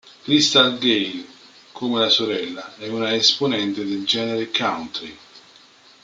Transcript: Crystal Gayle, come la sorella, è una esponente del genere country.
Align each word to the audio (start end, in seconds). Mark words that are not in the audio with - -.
Crystal 0.23 0.77
Gayle, 0.79 1.25
come 1.75 1.99
la 1.99 2.09
sorella, 2.09 2.75
è 2.75 2.87
una 2.87 3.13
esponente 3.13 3.85
del 3.85 4.03
genere 4.03 4.49
country. 4.49 5.15